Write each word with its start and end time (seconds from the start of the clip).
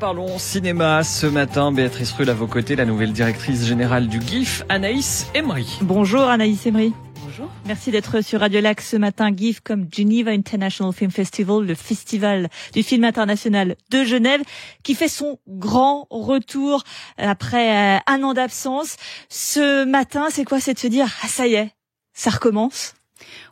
parlons 0.00 0.38
cinéma 0.38 1.04
ce 1.04 1.26
matin. 1.26 1.72
Béatrice 1.72 2.12
Rull 2.12 2.30
à 2.30 2.34
vos 2.34 2.46
côtés, 2.46 2.74
la 2.74 2.86
nouvelle 2.86 3.12
directrice 3.12 3.66
générale 3.66 4.08
du 4.08 4.18
GIF, 4.20 4.64
Anaïs 4.70 5.26
Emery. 5.34 5.78
Bonjour 5.82 6.22
Anaïs 6.22 6.64
Emery. 6.64 6.94
Bonjour. 7.22 7.50
Merci 7.66 7.90
d'être 7.90 8.22
sur 8.22 8.40
Radio 8.40 8.62
Lac 8.62 8.80
ce 8.80 8.96
matin. 8.96 9.30
GIF 9.30 9.60
comme 9.60 9.86
Geneva 9.92 10.30
International 10.30 10.94
Film 10.94 11.10
Festival, 11.10 11.66
le 11.66 11.74
festival 11.74 12.48
du 12.72 12.82
film 12.82 13.04
international 13.04 13.76
de 13.90 14.02
Genève, 14.04 14.40
qui 14.82 14.94
fait 14.94 15.08
son 15.08 15.38
grand 15.46 16.06
retour 16.08 16.82
après 17.18 17.98
euh, 17.98 17.98
un 18.06 18.22
an 18.22 18.32
d'absence. 18.32 18.96
Ce 19.28 19.84
matin, 19.84 20.28
c'est 20.30 20.46
quoi? 20.46 20.60
C'est 20.60 20.74
de 20.74 20.78
se 20.78 20.86
dire, 20.86 21.06
ah 21.22 21.28
ça 21.28 21.46
y 21.46 21.54
est, 21.54 21.72
ça 22.14 22.30
recommence 22.30 22.94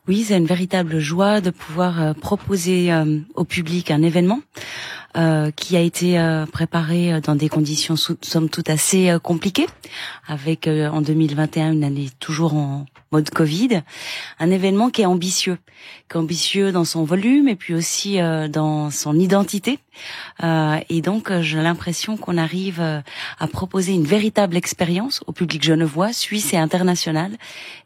oui, 0.08 0.24
c'est 0.24 0.38
une 0.38 0.46
véritable 0.46 1.00
joie 1.00 1.42
de 1.42 1.50
pouvoir 1.50 2.00
euh, 2.00 2.12
proposer 2.14 2.90
euh, 2.90 3.18
au 3.34 3.44
public 3.44 3.90
un 3.90 4.02
événement 4.02 4.40
euh, 5.18 5.50
qui 5.50 5.76
a 5.76 5.80
été 5.80 6.18
préparé 6.52 7.20
dans 7.20 7.34
des 7.34 7.48
conditions 7.48 7.96
somme 7.96 8.48
toute 8.48 8.70
assez 8.70 9.16
compliquées, 9.22 9.66
avec 10.26 10.68
en 10.68 11.00
2021 11.00 11.72
une 11.72 11.84
année 11.84 12.08
toujours 12.20 12.54
en 12.54 12.86
mode 13.10 13.28
Covid, 13.30 13.82
un 14.38 14.50
événement 14.50 14.90
qui 14.90 15.02
est 15.02 15.06
ambitieux, 15.06 15.58
qui 16.08 16.16
est 16.16 16.20
ambitieux 16.20 16.72
dans 16.72 16.84
son 16.84 17.04
volume 17.04 17.48
et 17.48 17.56
puis 17.56 17.74
aussi 17.74 18.18
dans 18.50 18.90
son 18.90 19.18
identité. 19.18 19.78
et 20.42 21.00
donc 21.00 21.32
j'ai 21.40 21.62
l'impression 21.62 22.16
qu'on 22.18 22.36
arrive 22.36 22.80
à 22.80 23.46
proposer 23.50 23.92
une 23.92 24.06
véritable 24.06 24.56
expérience 24.56 25.24
au 25.26 25.32
public 25.32 25.62
genevois, 25.62 26.12
suisse 26.12 26.52
et 26.52 26.58
international, 26.58 27.32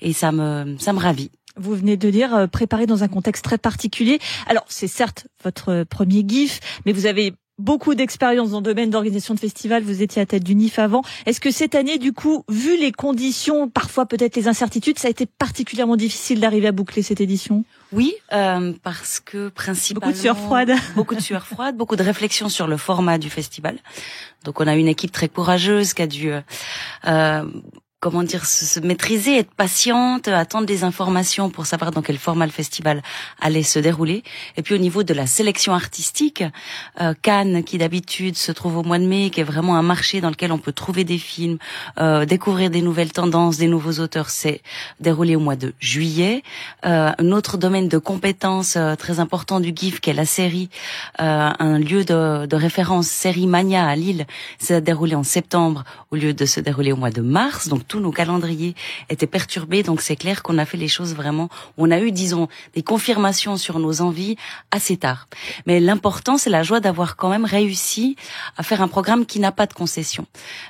et 0.00 0.12
ça 0.12 0.32
me 0.32 0.76
ça 0.78 0.92
me 0.92 0.98
ravit. 0.98 1.30
Vous 1.56 1.74
venez 1.74 1.96
de 1.96 2.10
dire 2.10 2.34
euh, 2.34 2.46
préparé 2.46 2.86
dans 2.86 3.02
un 3.02 3.08
contexte 3.08 3.44
très 3.44 3.58
particulier. 3.58 4.18
Alors, 4.46 4.64
c'est 4.68 4.88
certes 4.88 5.26
votre 5.44 5.84
premier 5.84 6.24
GIF, 6.26 6.60
mais 6.86 6.92
vous 6.92 7.06
avez 7.06 7.34
beaucoup 7.58 7.94
d'expérience 7.94 8.50
dans 8.50 8.58
le 8.58 8.64
domaine 8.64 8.90
d'organisation 8.90 9.34
de 9.34 9.40
festivals. 9.40 9.82
Vous 9.82 10.02
étiez 10.02 10.22
à 10.22 10.26
tête 10.26 10.42
du 10.42 10.54
NIF 10.54 10.78
avant. 10.78 11.02
Est-ce 11.26 11.40
que 11.40 11.50
cette 11.50 11.74
année, 11.74 11.98
du 11.98 12.12
coup, 12.12 12.44
vu 12.48 12.76
les 12.78 12.92
conditions, 12.92 13.68
parfois 13.68 14.06
peut-être 14.06 14.36
les 14.36 14.48
incertitudes, 14.48 14.98
ça 14.98 15.08
a 15.08 15.10
été 15.10 15.26
particulièrement 15.26 15.96
difficile 15.96 16.40
d'arriver 16.40 16.68
à 16.68 16.72
boucler 16.72 17.02
cette 17.02 17.20
édition? 17.20 17.64
Oui, 17.92 18.14
euh, 18.32 18.72
parce 18.82 19.20
que 19.20 19.48
principalement 19.48 20.08
beaucoup 20.08 20.18
de 20.18 20.22
sueur 20.22 20.38
froide, 20.38 20.72
beaucoup 20.96 21.14
de 21.14 21.20
sueur 21.20 21.46
froide, 21.46 21.76
beaucoup 21.76 21.96
de 21.96 22.02
réflexions 22.02 22.48
sur 22.48 22.66
le 22.66 22.76
format 22.76 23.18
du 23.18 23.30
festival. 23.30 23.78
Donc, 24.44 24.60
on 24.60 24.66
a 24.66 24.74
une 24.74 24.88
équipe 24.88 25.12
très 25.12 25.28
courageuse 25.28 25.94
qui 25.94 26.02
a 26.02 26.06
dû 26.06 26.32
euh, 27.04 27.44
comment 28.02 28.24
dire, 28.24 28.46
se, 28.46 28.80
maîtriser, 28.80 29.38
être 29.38 29.54
patiente, 29.54 30.26
attendre 30.26 30.66
des 30.66 30.82
informations 30.82 31.50
pour 31.50 31.66
savoir 31.66 31.92
dans 31.92 32.02
quel 32.02 32.18
format 32.18 32.46
le 32.46 32.52
festival 32.52 33.00
allait 33.40 33.62
se 33.62 33.78
dérouler. 33.78 34.24
Et 34.56 34.62
puis 34.62 34.74
au 34.74 34.78
niveau 34.78 35.04
de 35.04 35.14
la 35.14 35.28
sélection 35.28 35.72
artistique, 35.72 36.42
euh, 37.00 37.14
Cannes, 37.22 37.62
qui 37.62 37.78
d'habitude 37.78 38.36
se 38.36 38.50
trouve 38.50 38.78
au 38.78 38.82
mois 38.82 38.98
de 38.98 39.06
mai, 39.06 39.30
qui 39.30 39.40
est 39.40 39.44
vraiment 39.44 39.76
un 39.76 39.82
marché 39.82 40.20
dans 40.20 40.30
lequel 40.30 40.50
on 40.50 40.58
peut 40.58 40.72
trouver 40.72 41.04
des 41.04 41.16
films, 41.16 41.58
euh, 42.00 42.24
découvrir 42.24 42.70
des 42.70 42.82
nouvelles 42.82 43.12
tendances, 43.12 43.58
des 43.58 43.68
nouveaux 43.68 44.00
auteurs, 44.00 44.30
s'est 44.30 44.62
déroulé 44.98 45.36
au 45.36 45.40
mois 45.40 45.54
de 45.54 45.72
juillet. 45.78 46.42
Euh, 46.84 47.12
un 47.16 47.30
autre 47.30 47.56
domaine 47.56 47.88
de 47.88 47.98
compétences 47.98 48.74
euh, 48.74 48.96
très 48.96 49.20
important 49.20 49.60
du 49.60 49.72
GIF, 49.72 50.00
qui 50.00 50.10
est 50.10 50.14
la 50.14 50.26
série, 50.26 50.70
euh, 51.20 51.50
un 51.56 51.78
lieu 51.78 52.04
de, 52.04 52.46
de 52.46 52.56
référence, 52.56 53.06
Série 53.06 53.46
Mania 53.46 53.86
à 53.86 53.94
Lille, 53.94 54.26
s'est 54.58 54.80
déroulé 54.80 55.14
en 55.14 55.22
septembre 55.22 55.84
au 56.10 56.16
lieu 56.16 56.34
de 56.34 56.46
se 56.46 56.58
dérouler 56.58 56.90
au 56.90 56.96
mois 56.96 57.12
de 57.12 57.22
mars. 57.22 57.68
Tous 57.92 58.00
nos 58.00 58.10
calendriers 58.10 58.74
étaient 59.10 59.26
perturbés. 59.26 59.82
Donc 59.82 60.00
c'est 60.00 60.16
clair 60.16 60.42
qu'on 60.42 60.56
a 60.56 60.64
fait 60.64 60.78
les 60.78 60.88
choses 60.88 61.14
vraiment. 61.14 61.50
On 61.76 61.90
a 61.90 61.98
eu, 62.00 62.10
disons, 62.10 62.48
des 62.74 62.82
confirmations 62.82 63.58
sur 63.58 63.78
nos 63.78 64.00
envies 64.00 64.36
assez 64.70 64.96
tard. 64.96 65.28
Mais 65.66 65.78
l'important, 65.78 66.38
c'est 66.38 66.48
la 66.48 66.62
joie 66.62 66.80
d'avoir 66.80 67.16
quand 67.16 67.28
même 67.28 67.44
réussi 67.44 68.16
à 68.56 68.62
faire 68.62 68.80
un 68.80 68.88
programme 68.88 69.26
qui 69.26 69.40
n'a 69.40 69.52
pas 69.52 69.66
de 69.66 69.74
concession, 69.74 70.24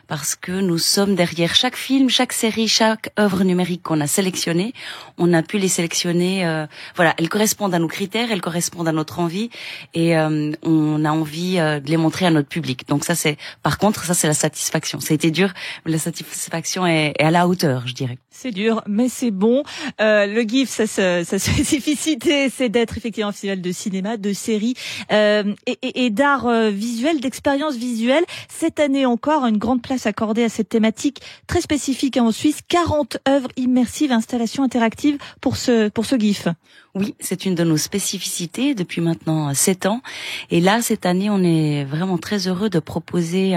parce 0.08 0.34
que 0.34 0.50
nous 0.50 0.78
sommes 0.78 1.14
derrière 1.14 1.54
chaque 1.54 1.76
film, 1.76 2.10
chaque 2.10 2.32
série, 2.32 2.66
chaque 2.66 3.10
œuvre 3.20 3.44
numérique 3.44 3.84
qu'on 3.84 4.00
a 4.00 4.08
sélectionnée. 4.08 4.72
On 5.16 5.32
a 5.32 5.42
pu 5.42 5.58
les 5.58 5.68
sélectionner. 5.68 6.44
Euh, 6.44 6.66
voilà, 6.96 7.14
elles 7.18 7.28
correspondent 7.28 7.74
à 7.74 7.78
nos 7.78 7.86
critères, 7.86 8.32
elles 8.32 8.40
correspondent 8.40 8.88
à 8.88 8.92
notre 8.92 9.20
envie, 9.20 9.48
et 9.94 10.16
euh, 10.16 10.50
on 10.64 11.04
a 11.04 11.12
envie 11.12 11.60
euh, 11.60 11.78
de 11.78 11.88
les 11.88 11.96
montrer 11.96 12.26
à 12.26 12.32
notre 12.32 12.48
public. 12.48 12.88
Donc 12.88 13.04
ça, 13.04 13.14
c'est 13.14 13.36
par 13.62 13.78
contre, 13.78 14.04
ça 14.04 14.14
c'est 14.14 14.26
la 14.26 14.34
satisfaction. 14.34 14.98
Ça 14.98 15.12
a 15.12 15.14
été 15.14 15.30
dur, 15.30 15.50
mais 15.84 15.92
la 15.92 15.98
satisfaction 15.98 16.84
est 16.84 17.11
et 17.18 17.24
à 17.24 17.30
la 17.30 17.48
hauteur, 17.48 17.86
je 17.86 17.94
dirais. 17.94 18.18
C'est 18.30 18.50
dur, 18.50 18.82
mais 18.86 19.08
c'est 19.08 19.30
bon. 19.30 19.62
Euh, 20.00 20.26
le 20.26 20.42
GIF, 20.42 20.68
sa, 20.68 21.24
spécificité, 21.24 22.48
c'est 22.54 22.68
d'être 22.68 22.96
effectivement 22.96 23.28
un 23.28 23.32
festival 23.32 23.60
de 23.60 23.72
cinéma, 23.72 24.16
de 24.16 24.32
séries 24.32 24.74
euh, 25.12 25.54
et, 25.66 25.78
et, 25.82 26.04
et 26.06 26.10
d'art 26.10 26.46
euh, 26.46 26.70
visuel, 26.70 27.20
d'expérience 27.20 27.76
visuelle. 27.76 28.24
Cette 28.48 28.80
année 28.80 29.06
encore, 29.06 29.44
une 29.44 29.58
grande 29.58 29.82
place 29.82 30.06
accordée 30.06 30.44
à 30.44 30.48
cette 30.48 30.68
thématique 30.68 31.20
très 31.46 31.60
spécifique 31.60 32.16
en 32.16 32.32
Suisse. 32.32 32.60
40 32.68 33.18
œuvres 33.28 33.48
immersives, 33.56 34.12
installations 34.12 34.64
interactives 34.64 35.18
pour 35.40 35.56
ce 35.56 35.88
pour 35.88 36.06
ce 36.06 36.16
GIF. 36.16 36.48
Oui, 36.94 37.14
c'est 37.20 37.46
une 37.46 37.54
de 37.54 37.64
nos 37.64 37.78
spécificités 37.78 38.74
depuis 38.74 39.00
maintenant 39.00 39.54
sept 39.54 39.86
ans. 39.86 40.02
Et 40.50 40.60
là, 40.60 40.82
cette 40.82 41.06
année, 41.06 41.30
on 41.30 41.42
est 41.42 41.84
vraiment 41.84 42.18
très 42.18 42.48
heureux 42.48 42.68
de 42.68 42.80
proposer 42.80 43.54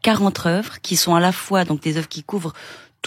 40 0.00 0.46
euh, 0.46 0.48
œuvres 0.48 0.80
qui 0.80 0.96
sont 0.96 1.14
à 1.14 1.20
la 1.20 1.32
fois 1.32 1.66
donc 1.66 1.82
des 1.82 1.98
œuvres 1.98 2.08
qui 2.08 2.22
couvrent 2.22 2.54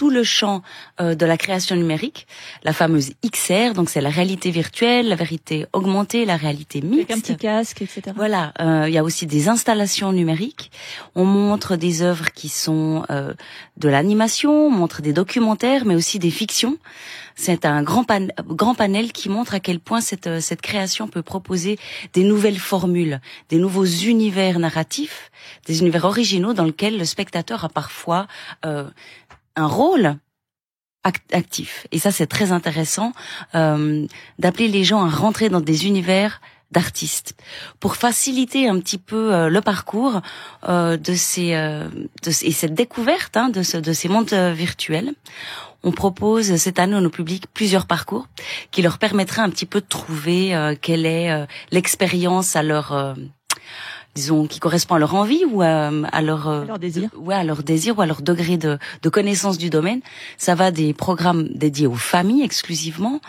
tout 0.00 0.08
le 0.08 0.24
champ 0.24 0.62
euh, 0.98 1.14
de 1.14 1.26
la 1.26 1.36
création 1.36 1.76
numérique, 1.76 2.26
la 2.62 2.72
fameuse 2.72 3.10
XR, 3.22 3.74
donc 3.74 3.90
c'est 3.90 4.00
la 4.00 4.08
réalité 4.08 4.50
virtuelle, 4.50 5.08
la 5.08 5.14
vérité 5.14 5.66
augmentée, 5.74 6.24
la 6.24 6.38
réalité 6.38 6.80
mixte. 6.80 7.10
Avec 7.10 7.10
un 7.10 7.20
petit 7.20 7.36
casque, 7.36 7.82
etc. 7.82 8.12
Voilà, 8.16 8.54
euh, 8.60 8.86
il 8.88 8.94
y 8.94 8.96
a 8.96 9.04
aussi 9.04 9.26
des 9.26 9.50
installations 9.50 10.10
numériques. 10.14 10.70
On 11.14 11.26
montre 11.26 11.76
des 11.76 12.00
œuvres 12.00 12.30
qui 12.32 12.48
sont 12.48 13.04
euh, 13.10 13.34
de 13.76 13.90
l'animation, 13.90 14.68
on 14.68 14.70
montre 14.70 15.02
des 15.02 15.12
documentaires, 15.12 15.84
mais 15.84 15.96
aussi 15.96 16.18
des 16.18 16.30
fictions. 16.30 16.78
C'est 17.34 17.66
un 17.66 17.82
grand, 17.82 18.06
grand 18.46 18.74
panel 18.74 19.12
qui 19.12 19.28
montre 19.28 19.54
à 19.54 19.60
quel 19.60 19.80
point 19.80 20.00
cette, 20.00 20.40
cette 20.40 20.62
création 20.62 21.08
peut 21.08 21.22
proposer 21.22 21.78
des 22.14 22.24
nouvelles 22.24 22.58
formules, 22.58 23.20
des 23.50 23.58
nouveaux 23.58 23.84
univers 23.84 24.58
narratifs, 24.58 25.30
des 25.66 25.80
univers 25.80 26.06
originaux 26.06 26.54
dans 26.54 26.64
lesquels 26.64 26.98
le 26.98 27.04
spectateur 27.04 27.64
a 27.64 27.68
parfois 27.68 28.26
euh, 28.64 28.88
un 29.60 29.66
rôle 29.66 30.16
actif. 31.32 31.86
Et 31.92 31.98
ça, 31.98 32.10
c'est 32.10 32.26
très 32.26 32.52
intéressant 32.52 33.12
euh, 33.54 34.06
d'appeler 34.38 34.68
les 34.68 34.84
gens 34.84 35.04
à 35.04 35.08
rentrer 35.08 35.48
dans 35.48 35.60
des 35.60 35.86
univers 35.86 36.40
d'artistes 36.72 37.34
pour 37.80 37.96
faciliter 37.96 38.68
un 38.68 38.78
petit 38.78 38.98
peu 38.98 39.34
euh, 39.34 39.48
le 39.48 39.60
parcours 39.60 40.20
euh, 40.68 40.96
de 40.96 41.14
ces 41.14 41.50
de, 41.52 42.28
et 42.28 42.52
cette 42.52 42.74
découverte 42.74 43.36
hein, 43.36 43.48
de, 43.48 43.62
ce, 43.62 43.76
de 43.76 43.92
ces 43.92 44.08
mondes 44.08 44.32
virtuels. 44.32 45.14
On 45.82 45.92
propose 45.92 46.56
cette 46.56 46.78
année 46.78 46.96
à 46.96 47.00
nos 47.00 47.10
publics 47.10 47.46
plusieurs 47.54 47.86
parcours 47.86 48.28
qui 48.70 48.82
leur 48.82 48.98
permettraient 48.98 49.40
un 49.40 49.48
petit 49.48 49.64
peu 49.64 49.80
de 49.80 49.86
trouver 49.86 50.76
quelle 50.82 51.06
est 51.06 51.46
l'expérience 51.70 52.54
à 52.54 52.62
leur 52.62 53.16
disons, 54.14 54.46
qui 54.46 54.58
correspond 54.58 54.96
à 54.96 54.98
leur 54.98 55.14
envie 55.14 55.44
ou 55.50 55.62
à, 55.62 55.90
leur, 56.20 56.48
euh, 56.48 56.64
leur 56.64 56.78
désir, 56.78 57.10
ouais, 57.16 57.34
à 57.34 57.44
leur 57.44 57.62
désir 57.62 57.98
ou 57.98 58.02
à 58.02 58.06
leur 58.06 58.22
degré 58.22 58.56
de, 58.56 58.78
de 59.02 59.08
connaissance 59.08 59.58
du 59.58 59.70
domaine. 59.70 60.00
Ça 60.36 60.54
va 60.54 60.70
des 60.70 60.92
programmes 60.92 61.48
dédiés 61.54 61.86
aux 61.86 61.94
familles 61.94 62.42
exclusivement, 62.42 63.20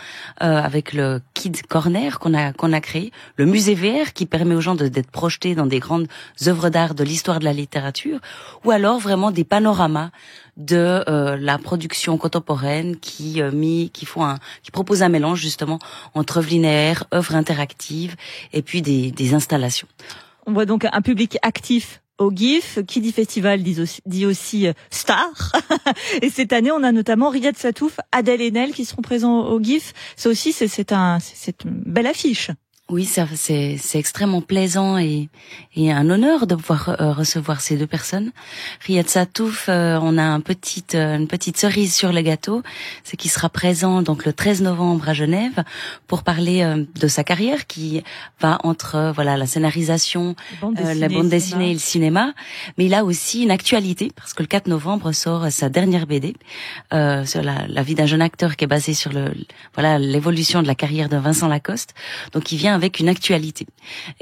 euh, 0.42 0.62
avec 0.62 0.94
le 0.94 1.22
Kid 1.34 1.66
Corner 1.68 2.20
qu'on 2.20 2.34
a 2.34 2.54
qu'on 2.54 2.74
a 2.74 2.82
créé, 2.82 3.12
le 3.36 3.46
musée 3.46 3.76
VR 3.76 4.14
qui 4.14 4.26
permet 4.26 4.56
aux 4.56 4.62
gens 4.62 4.76
d'être 4.76 5.12
projetés 5.12 5.56
dans 5.56 5.68
des 5.68 5.80
grandes 5.80 6.08
œuvres 6.48 6.70
d'art 6.70 6.96
de 6.96 7.04
l'histoire 7.04 7.40
de 7.40 7.46
la 7.46 7.54
littérature, 7.54 8.20
ou 8.66 8.72
alors 8.72 9.00
vraiment 9.00 9.32
des 9.32 9.44
panoramas 9.44 10.10
de 10.58 11.04
euh, 11.08 11.38
la 11.40 11.58
production 11.58 12.18
contemporaine 12.18 12.98
qui 12.98 13.42
euh, 13.42 13.52
mis, 13.52 13.90
qui 13.92 14.06
font 14.06 14.26
un, 14.26 14.38
qui 14.64 14.72
propose 14.72 15.04
un 15.04 15.10
mélange 15.10 15.40
justement 15.40 15.80
entre 16.14 16.38
œuvres 16.38 16.50
linéaires, 16.50 17.06
œuvres 17.14 17.36
interactives 17.36 18.16
et 18.54 18.62
puis 18.62 18.82
des, 18.82 19.12
des 19.12 19.34
installations. 19.34 19.88
On 20.46 20.54
voit 20.54 20.66
donc 20.66 20.86
un 20.92 21.02
public 21.02 21.38
actif 21.42 22.02
au 22.18 22.32
GIF. 22.32 22.80
Qui 22.88 23.02
dit 23.02 23.12
festival 23.12 23.64
dit 23.64 24.26
aussi, 24.26 24.68
euh, 24.68 24.74
star. 24.90 25.28
et 26.22 26.30
cette 26.30 26.54
année, 26.54 26.72
on 26.72 26.84
a 26.84 26.92
notamment 26.92 27.30
Riyad 27.30 27.58
Satouf, 27.58 28.00
Adèle 28.12 28.42
Haenel 28.42 28.72
qui 28.74 28.86
seront 28.86 29.02
présents 29.02 29.48
au 29.48 29.62
GIF. 29.62 29.94
Ça 30.16 30.30
aussi, 30.30 30.54
c'est 30.54 30.92
un, 30.92 31.18
une 31.66 31.84
belle 31.86 32.08
affiche. 32.08 32.52
Oui, 32.92 33.06
ça 33.06 33.26
c'est 33.36 33.80
extrêmement 33.94 34.42
plaisant 34.42 34.98
et 34.98 35.30
et 35.76 35.94
un 35.94 36.10
honneur 36.10 36.46
de 36.46 36.56
pouvoir 36.56 36.98
euh, 37.00 37.14
recevoir 37.14 37.62
ces 37.62 37.78
deux 37.78 37.88
personnes. 37.88 38.32
Riyad 38.86 39.08
Satouf, 39.08 39.68
euh, 39.70 39.98
on 40.02 40.18
a 40.18 40.24
un 40.24 40.42
petite 40.42 40.96
euh, 40.96 41.16
une 41.16 41.30
petite 41.30 41.56
cerise 41.56 41.96
sur 41.96 42.12
le 42.12 42.22
gâteau, 42.22 42.64
c'est 43.06 43.16
qu'il 43.16 43.32
sera 43.32 43.48
présent 43.48 44.02
donc 44.02 44.26
le 44.26 44.34
13 44.34 44.62
novembre 44.62 45.08
à 45.08 45.14
Genève 45.14 45.64
pour 46.08 46.24
parler 46.24 46.86
de 46.94 47.08
sa 47.08 47.24
carrière 47.24 47.66
qui 47.66 48.04
va 48.42 48.58
entre 48.66 49.14
voilà 49.16 49.38
la 49.38 49.46
scénarisation, 49.46 50.36
la 50.62 51.08
bande 51.08 51.30
dessinée 51.30 51.72
et 51.72 51.74
le 51.74 51.80
cinéma, 51.80 52.34
mais 52.78 52.88
il 52.88 52.94
a 52.94 53.06
aussi 53.06 53.44
une 53.44 53.52
actualité 53.52 54.12
parce 54.14 54.34
que 54.34 54.44
le 54.44 54.48
4 54.48 54.68
novembre 54.68 55.14
sort 55.14 55.50
sa 55.50 55.70
dernière 55.70 56.08
BD 56.08 56.36
sur 56.92 57.42
la, 57.42 57.68
la 57.68 57.84
vie 57.84 57.96
d'un 57.96 58.06
jeune 58.06 58.22
acteur 58.22 58.58
qui 58.58 58.66
est 58.66 58.68
basé 58.68 58.94
sur 58.94 59.14
le 59.14 59.32
voilà 59.74 59.98
l'évolution 59.98 60.62
de 60.62 60.68
la 60.68 60.76
carrière 60.76 61.08
de 61.08 61.16
Vincent 61.16 61.48
Lacoste. 61.48 61.94
Donc 62.34 62.52
il 62.52 62.58
vient 62.58 62.81
avec 62.82 63.00
une 63.00 63.10
actualité. 63.10 63.68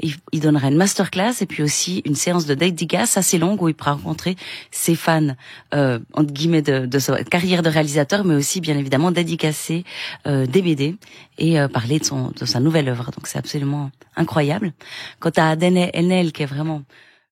Il, 0.00 0.14
il 0.32 0.40
donnera 0.40 0.68
une 0.68 0.76
masterclass 0.76 1.34
et 1.40 1.46
puis 1.46 1.62
aussi 1.62 2.02
une 2.04 2.14
séance 2.14 2.46
de 2.46 2.54
dédicace 2.54 3.16
assez 3.16 3.38
longue 3.38 3.62
où 3.62 3.68
il 3.68 3.74
pourra 3.74 3.92
rencontrer 3.92 4.36
ses 4.70 4.94
fans, 4.94 5.34
euh, 5.74 5.98
entre 6.12 6.32
guillemets, 6.32 6.62
de, 6.62 6.86
de, 6.86 6.98
sa 6.98 7.24
carrière 7.24 7.62
de 7.62 7.70
réalisateur, 7.70 8.24
mais 8.24 8.34
aussi 8.34 8.60
bien 8.60 8.76
évidemment 8.76 9.10
dédicacer 9.10 9.84
euh, 10.26 10.46
des 10.46 10.62
BD 10.62 10.96
et 11.38 11.58
euh, 11.58 11.68
parler 11.68 11.98
de, 11.98 12.04
son, 12.04 12.32
de 12.38 12.44
sa 12.44 12.60
nouvelle 12.60 12.88
œuvre. 12.88 13.10
Donc 13.12 13.26
c'est 13.26 13.38
absolument 13.38 13.90
incroyable. 14.16 14.72
Quant 15.18 15.32
à 15.36 15.50
Adèle 15.50 15.90
Enel, 15.94 16.32
qui 16.32 16.42
est 16.42 16.46
vraiment 16.46 16.82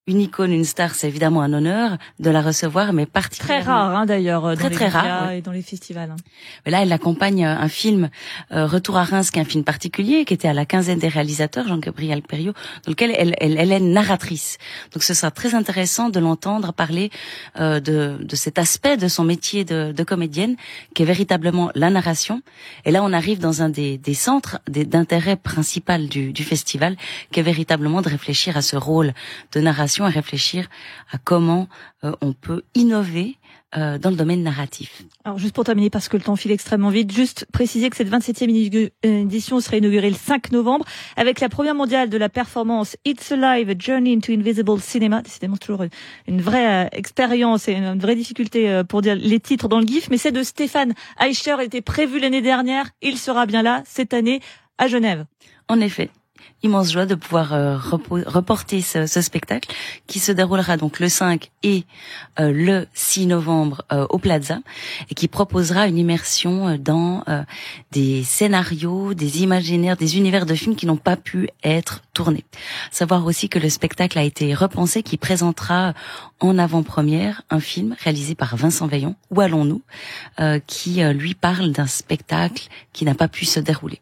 une 0.09 0.21
icône, 0.21 0.51
une 0.51 0.65
star, 0.65 0.95
c'est 0.95 1.07
évidemment 1.07 1.41
un 1.41 1.53
honneur 1.53 1.97
de 2.19 2.29
la 2.29 2.41
recevoir, 2.41 2.93
mais 2.93 3.05
particulièrement 3.05 3.63
très 3.63 3.71
rare 3.71 3.95
hein, 3.95 4.05
d'ailleurs 4.05 4.41
dans 4.41 4.55
très 4.55 4.69
les 4.69 4.75
très 4.75 4.87
rare 4.87 5.31
et 5.31 5.41
dans 5.41 5.51
les 5.51 5.61
festivals. 5.61 6.11
hein. 6.11 6.15
Mais 6.65 6.71
là, 6.71 6.81
elle 6.81 6.91
accompagne 6.91 7.45
euh, 7.45 7.55
un 7.55 7.69
film 7.69 8.09
euh, 8.51 8.65
Retour 8.65 8.97
à 8.97 9.03
Reims, 9.03 9.31
qui 9.31 9.39
est 9.39 9.41
un 9.41 9.45
film 9.45 9.63
particulier, 9.63 10.25
qui 10.25 10.33
était 10.33 10.47
à 10.47 10.53
la 10.53 10.65
quinzaine 10.65 10.99
des 10.99 11.07
réalisateurs, 11.07 11.67
Jean-Gabriel 11.67 12.21
Perriot, 12.21 12.53
dans 12.85 12.91
lequel 12.91 13.13
elle, 13.17 13.35
elle, 13.39 13.57
elle 13.57 13.71
est 13.71 13.79
narratrice. 13.79 14.57
Donc, 14.93 15.03
ce 15.03 15.13
sera 15.13 15.31
très 15.31 15.53
intéressant 15.55 16.09
de 16.09 16.19
l'entendre 16.19 16.73
parler 16.73 17.11
euh, 17.59 17.79
de, 17.79 18.17
de 18.21 18.35
cet 18.35 18.57
aspect 18.57 18.97
de 18.97 19.07
son 19.07 19.23
métier 19.23 19.63
de, 19.65 19.91
de 19.91 20.03
comédienne, 20.03 20.55
qui 20.93 21.03
est 21.03 21.05
véritablement 21.05 21.71
la 21.75 21.89
narration. 21.89 22.41
Et 22.85 22.91
là, 22.91 23.03
on 23.03 23.13
arrive 23.13 23.39
dans 23.39 23.61
un 23.61 23.69
des, 23.69 23.97
des 23.97 24.13
centres 24.13 24.59
d'intérêt 24.67 25.35
principal 25.35 26.07
du, 26.07 26.33
du 26.33 26.43
festival, 26.43 26.95
qui 27.31 27.39
est 27.39 27.43
véritablement 27.43 28.01
de 28.01 28.09
réfléchir 28.09 28.57
à 28.57 28.61
ce 28.61 28.75
rôle 28.75 29.13
de 29.53 29.59
narration 29.59 29.98
et 30.07 30.11
réfléchir 30.11 30.67
à 31.11 31.17
comment 31.17 31.67
euh, 32.03 32.11
on 32.21 32.33
peut 32.33 32.63
innover 32.75 33.35
euh, 33.77 33.99
dans 33.99 34.09
le 34.09 34.15
domaine 34.15 34.41
narratif. 34.41 35.03
Alors 35.23 35.37
juste 35.37 35.53
pour 35.53 35.63
terminer, 35.63 35.89
parce 35.91 36.09
que 36.09 36.17
le 36.17 36.23
temps 36.23 36.35
file 36.35 36.51
extrêmement 36.51 36.89
vite, 36.89 37.11
juste 37.13 37.45
préciser 37.51 37.89
que 37.91 37.95
cette 37.97 38.09
27e 38.09 38.47
igu- 38.49 38.89
euh, 39.05 39.21
édition 39.21 39.59
sera 39.59 39.77
inaugurée 39.77 40.09
le 40.09 40.15
5 40.15 40.51
novembre 40.51 40.85
avec 41.15 41.39
la 41.39 41.49
première 41.49 41.75
mondiale 41.75 42.09
de 42.09 42.17
la 42.17 42.29
performance 42.29 42.97
It's 43.05 43.31
Alive, 43.31 43.69
A 43.69 43.73
Journey 43.77 44.15
into 44.15 44.31
Invisible 44.33 44.79
Cinema. 44.79 45.21
Décidément, 45.21 45.57
toujours 45.57 45.83
une- 46.27 46.41
vraie 46.41 46.89
expérience 46.93 47.67
et 47.67 47.73
une 47.73 47.99
vraie 47.99 48.15
difficulté 48.15 48.81
pour 48.89 49.01
dire 49.03 49.15
les 49.15 49.39
titres 49.39 49.67
dans 49.67 49.79
le 49.79 49.85
GIF, 49.85 50.09
mais 50.09 50.17
c'est 50.17 50.31
de 50.31 50.41
Stéphane 50.41 50.93
Eicher, 51.21 51.57
était 51.61 51.81
prévu 51.81 52.19
l'année 52.19 52.41
dernière, 52.41 52.85
il 53.01 53.17
sera 53.17 53.45
bien 53.45 53.61
là 53.61 53.83
cette 53.85 54.13
année 54.15 54.39
à 54.79 54.87
Genève. 54.87 55.25
En 55.67 55.79
effet, 55.79 56.09
immense 56.63 56.91
joie 56.91 57.05
de 57.05 57.15
pouvoir 57.15 57.53
euh, 57.53 57.77
repo- 57.77 58.27
reporter 58.27 58.81
ce, 58.81 59.05
spectacle 59.21 59.69
qui 60.07 60.19
se 60.19 60.31
déroulera 60.31 60.77
donc 60.77 60.99
le 60.99 61.07
5 61.09 61.49
et 61.63 61.85
euh, 62.39 62.51
le 62.51 62.87
6 62.93 63.27
novembre 63.27 63.83
euh, 63.91 64.05
au 64.09 64.17
Plaza 64.17 64.59
et 65.09 65.15
qui 65.15 65.27
proposera 65.27 65.87
une 65.87 65.97
immersion 65.97 66.77
dans 66.77 67.23
des 67.91 68.23
scénarios, 68.23 69.13
des 69.13 69.43
imaginaires, 69.43 69.97
des 69.97 70.17
univers 70.17 70.45
de 70.45 70.53
films 70.53 70.75
qui 70.75 70.85
n'ont 70.85 70.97
pas 70.97 71.15
pu 71.15 71.49
être 71.63 72.01
tournés. 72.13 72.45
Savoir 72.91 73.25
aussi 73.25 73.49
que 73.49 73.59
le 73.59 73.69
spectacle 73.69 74.17
a 74.17 74.23
été 74.23 74.53
repensé, 74.53 75.03
qui 75.03 75.17
présentera 75.17 75.93
en 76.39 76.57
avant-première 76.57 77.43
un 77.49 77.59
film 77.59 77.95
réalisé 78.03 78.35
par 78.35 78.55
Vincent 78.55 78.87
Veillon, 78.87 79.15
Où 79.31 79.41
allons-nous, 79.41 79.81
qui 80.67 81.01
lui 81.03 81.33
parle 81.33 81.71
d'un 81.71 81.87
spectacle 81.87 82.67
qui 82.93 83.05
n'a 83.05 83.15
pas 83.15 83.27
pu 83.27 83.45
se 83.45 83.59
dérouler. 83.59 84.01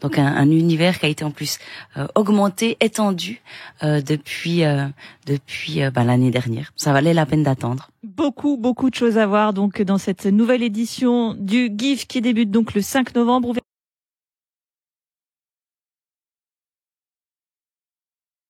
Donc 0.00 0.18
un 0.18 0.50
univers 0.50 0.98
qui 0.98 1.06
a 1.06 1.08
été 1.08 1.24
en 1.24 1.30
plus 1.30 1.58
euh, 1.96 2.06
augmenté, 2.14 2.76
étendu 2.80 3.40
euh, 3.82 4.00
depuis 4.00 4.64
euh, 4.64 4.86
depuis 5.26 5.80
ben, 5.94 6.04
l'année 6.04 6.30
dernière. 6.30 6.72
Ça 6.76 6.92
valait 6.92 7.14
la 7.14 7.24
peine 7.24 7.42
d'attendre. 7.42 7.90
Beaucoup, 8.02 8.56
beaucoup 8.56 8.90
de 8.90 8.94
choses 8.94 9.16
à 9.16 9.26
voir 9.26 9.52
donc 9.52 9.80
dans 9.80 9.98
cette 9.98 10.26
nouvelle 10.26 10.62
édition 10.62 11.34
du 11.34 11.70
GIF 11.76 12.06
qui 12.06 12.20
débute 12.20 12.50
donc 12.50 12.74
le 12.74 12.82
5 12.82 13.14
novembre. 13.14 13.54